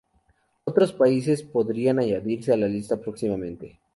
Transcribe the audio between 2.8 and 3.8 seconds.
próximamente.